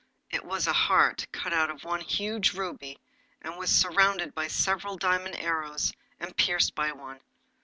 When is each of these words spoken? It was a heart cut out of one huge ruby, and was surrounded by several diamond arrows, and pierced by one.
It 0.31 0.43
was 0.43 0.65
a 0.65 0.73
heart 0.73 1.27
cut 1.31 1.53
out 1.53 1.69
of 1.69 1.83
one 1.83 2.01
huge 2.01 2.53
ruby, 2.53 2.97
and 3.39 3.55
was 3.55 3.69
surrounded 3.69 4.33
by 4.33 4.47
several 4.47 4.97
diamond 4.97 5.35
arrows, 5.39 5.93
and 6.19 6.35
pierced 6.35 6.73
by 6.73 6.91
one. 6.91 7.19